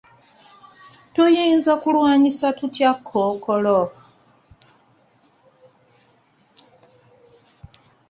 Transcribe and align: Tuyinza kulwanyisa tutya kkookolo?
Tuyinza 1.13 1.73
kulwanyisa 1.81 2.47
tutya 2.59 2.91
kkookolo? 2.97 3.79